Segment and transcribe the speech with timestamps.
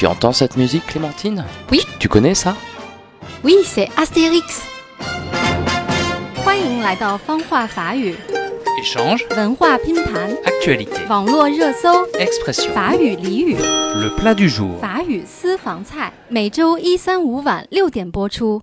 [0.00, 1.80] Tu entends cette musique, Clémentine Oui.
[1.98, 2.54] Tu connais ça
[3.42, 4.60] Oui, c'est Astérix。
[6.44, 8.14] 欢迎来到方话法语
[8.82, 14.78] Échange, 文化拼盘， actualité, 网络热搜， expression, 法语俚语， le plat du jour.
[14.78, 18.60] 法语私房菜，每周一、三、五晚六点播出。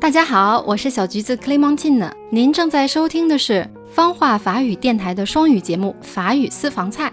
[0.00, 3.68] 大家好，我是小橘子 Clementine，您正在收听的是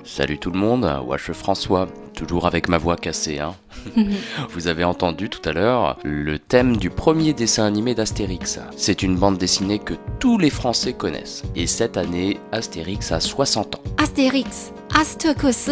[0.05, 3.39] Salut tout le monde, Wash François, toujours avec ma voix cassée.
[3.39, 3.55] Hein.
[4.51, 8.59] Vous avez entendu tout à l'heure le thème du premier dessin animé d'Astérix.
[8.77, 11.43] C'est une bande dessinée que tous les Français connaissent.
[11.55, 13.83] Et cette année, Astérix a 60 ans.
[13.99, 15.71] Astérix, Astérix,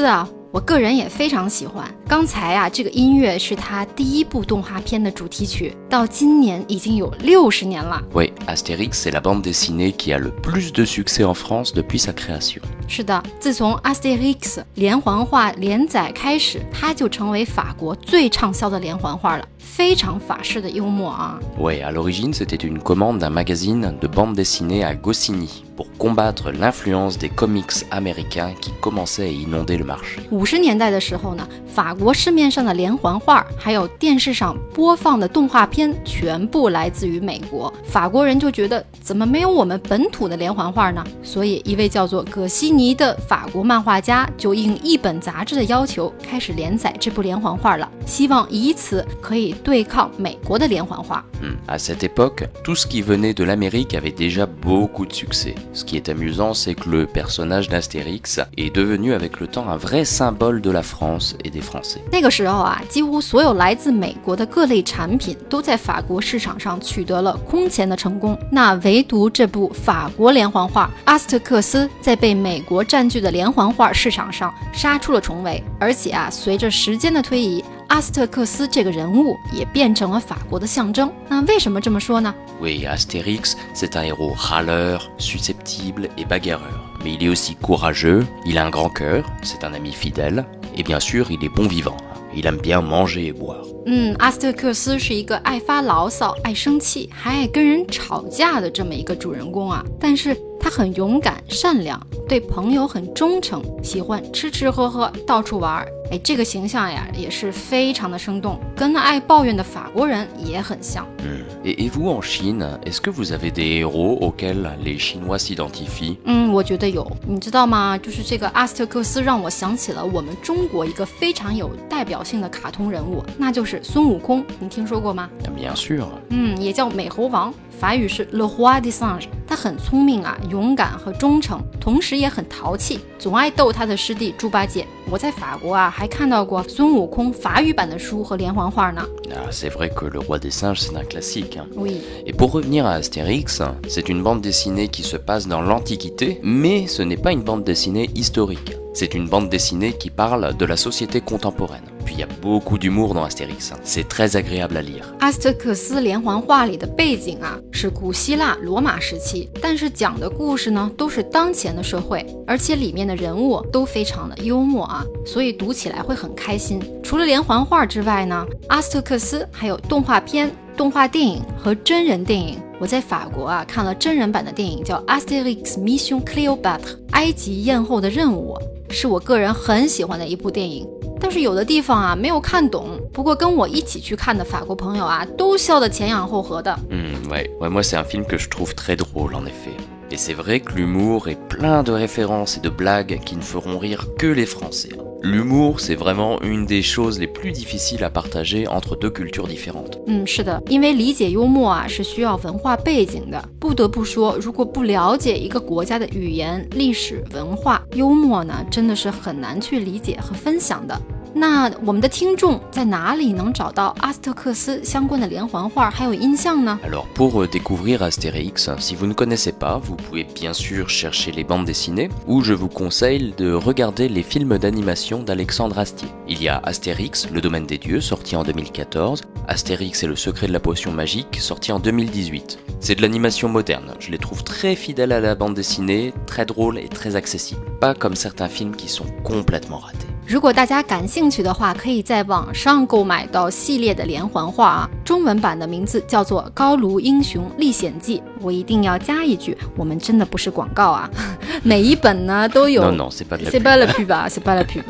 [0.52, 1.90] 我个人也非常喜欢。
[2.06, 8.02] 刚才啊，这个音乐是他第一部动画片的主题曲，到今年已经有六十年了。
[8.12, 12.12] Oui, Astérix, c'est la bande dessinée qui a le plus de succès en France depuis sa
[12.12, 12.60] création.
[12.86, 21.38] 是的，自从 Asterix 连环画连载开始，它就成为法国最畅销的连环画了，非常法式的幽默啊。
[21.58, 27.16] Ouais, à l'origine, c'était une commande d'un magazine de bande dessinée à Goscinny pour combattre l'influence
[27.16, 30.20] des comics américains qui commençaient à inonder le marché.
[30.30, 37.72] 五十年代的时候呢，法国市面上的连环画，还有电视上播放的动画片，全部来自于美国。
[37.84, 41.02] 法国人就觉得怎么没有我们本土的连环画呢？
[41.22, 51.24] 所以一位叫做葛西尼的法国漫画家就应一本杂志的要求，开始连载这部连环画了，希望以此可以对抗美国的连环画。
[51.40, 51.56] Hmm.
[51.66, 55.54] À cette époque, tout ce qui venait de l'Amérique avait déjà beaucoup de succès.
[55.72, 59.76] Ce qui est amusant, c'est que le personnage d'Astérix est devenu avec le temps un
[59.76, 62.00] vrai symbole de la France et des Français.
[62.10, 68.38] 那个时候啊，几乎所有来自美国的各类产品都在法国市场上取得了空前的成功。
[68.50, 81.12] 那唯独这部法国连环画《阿斯特克斯》在被美国占据的连环画市场上杀出了重围，而且啊，随着时间的推移，阿斯特克斯这个人物也变成了法国的象征。
[81.28, 86.80] 那为什么这么说呢？Oui, Astérix, c'est un héros râleur, susceptible et bagarreur.
[87.04, 90.82] Mais il est aussi courageux, il a un grand cœur, c'est un ami fidèle, et
[90.82, 91.98] bien sûr, il est bon vivant.
[92.34, 93.66] Il aime bien manger et boire.
[93.84, 99.84] 嗯，阿斯特克斯是一个爱发牢骚、爱生气，还爱跟人吵架的这么一个主人公啊。
[100.00, 102.00] 但是他很勇敢、善良，
[102.32, 105.86] 对朋友很忠诚，喜欢吃吃喝喝、到处玩儿。
[106.10, 111.06] 哎，这个形象呀也是非常的生动，跟爱抱怨的法国人也很像。
[111.18, 111.42] Hmm.
[111.62, 116.16] Et, et vous, en Chine, est-ce que vous avez des héros auxquels les Chinois s'identifient
[116.24, 117.98] 嗯，我觉得有，你知道吗？
[117.98, 124.42] 就是这个阿斯特克斯让我想起了我们中国一个非常有代表性的卡通人物，那就是孙悟空。
[124.58, 126.06] 你听说过吗？Bien sûr.
[126.30, 129.25] 嗯，也叫美猴王，法语是 Le Roi des Singes。
[129.47, 134.85] 他很聪明啊，勇敢和忠诚，同时也很淘气，总爱逗他的师弟猪八戒。
[135.09, 139.05] 我在法国啊，还看到过孙悟空法语版的书和连环画呢。
[139.29, 141.57] Ah, c'est vrai que le roi des singes, c'est un classique.
[141.57, 141.65] hein.
[141.75, 146.41] Oui， Et pour revenir à Astérix, c'est une bande dessinée qui se passe dans l'Antiquité,
[146.43, 148.75] mais ce n'est pas une bande dessinée historique.
[148.93, 151.83] C'est une bande dessinée qui parle de la société contemporaine.
[152.03, 153.73] Puis il y a beaucoup d'humour dans Astérix.
[153.83, 155.03] C'est très agréable à lire.
[155.19, 166.79] 阿斯特克斯连环画里的背景啊是古希腊罗马时期，但是讲的故事呢都是当前的社会，而且里面的人物都非常的幽默啊，所以读起来会很开心。
[167.03, 172.57] 除了连环画之外呢，阿斯特克斯还有动画片、动画电影和真人电影。
[172.79, 176.79] 我在法国啊看了真人版的电影，叫《Asterix Mission Cléopâtre》
[177.11, 178.55] 埃及艳后的任务，
[178.92, 180.86] 是我个人很喜欢的一部电影。
[181.20, 186.76] 但是有的地方啊没有看懂，不过跟我一起去看的法国朋友啊都笑得前仰后合的。
[186.90, 187.48] Hmm, ouais.
[187.60, 189.76] ouais, moi c'est un film que je trouve très drôle en effet.
[190.11, 193.77] Et c'est vrai que l'humour est plein de références et de blagues qui ne feront
[193.77, 194.95] rire que les Français.
[195.21, 199.97] L'humour, c'est vraiment une des choses les plus difficiles à partager entre deux cultures différentes.
[200.05, 203.43] 嗯，是的，因为理解幽默啊是需要文化背景的。
[203.59, 210.97] 不得不说，如果不了解一个国家的语言、历史文化，幽默呢真的是很难去理解和分享的。
[211.33, 216.79] 那我们的听众在哪里能找到阿斯特克斯相关的连环画还有音像呢？
[216.83, 221.31] Alors pour euh, découvrir Astérix, si vous ne connaissez pas, vous pouvez bien sûr chercher
[221.31, 226.09] les bandes dessinées ou je vous conseille de regarder les films d'animation d'Alexandre Astier.
[226.27, 230.47] Il y a Astérix, le domaine des dieux, sorti en 2014, Astérix et le secret
[230.47, 232.57] de la potion magique, sorti en 2018.
[232.79, 236.79] C'est de l'animation moderne, je les trouve très fidèles à la bande dessinée, très drôles
[236.79, 240.00] et très accessibles, pas comme certains films qui sont complètement ratés.
[240.26, 244.90] 如果大家感兴趣的话，可以在网上购买到系列的连环画啊。
[245.04, 248.18] 中文版的名字叫做《高卢英雄历险记》。
[248.40, 251.10] 我一定要加一句，我们真的不是广告啊，
[251.62, 252.82] 每一本呢都有。
[252.82, 253.64] Non, non, c'est pas de la C'est pub.
[253.64, 254.82] pas la pub 啊，c'est pas la pub。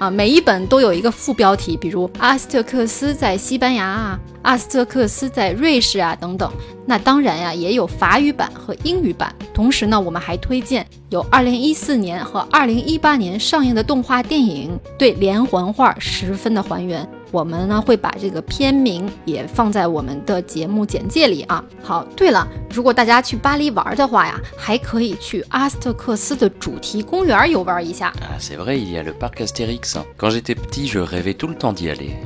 [0.00, 6.50] 啊，每一本都有一个副标题，比如阿斯特克斯在西班牙啊，阿斯特克斯在瑞士啊等等。
[6.86, 9.30] 那当然呀，也有法语版和英语版。
[9.52, 17.06] 同时呢，我们还推荐有2014年和2018年上映的动画电影，对连环画十分的还原。
[17.30, 21.64] 我们呢会把这个片名也放在我们的节目简介里啊。
[21.82, 28.12] 好，对了，如果大家去巴黎玩的话呀，还可以去阿斯特克斯的主题公园游玩一下。
[28.20, 29.96] Ah, c'est vrai, il y a le parc Astérix.
[30.16, 32.16] Quand j'étais petit, je rêvais tout le temps d'y aller.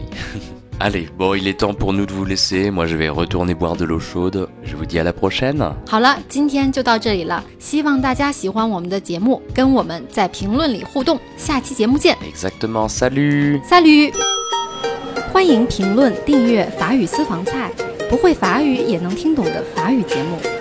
[0.80, 2.68] Allez, bon, il est temps pour nous de vous laisser.
[2.68, 4.48] Moi, je vais retourner boire de l'eau chaude.
[4.64, 5.72] Je vous dis à la prochaine.
[5.88, 11.20] 好了，今天就到这里了，希望大家喜欢我们的节目，跟我们在评论里互动。
[11.36, 14.33] 下期节目见 Exactement, salut，Salut！
[15.34, 17.68] 欢迎评论、订阅法语私房菜，
[18.08, 20.53] 不会法语也能听懂的法语节目。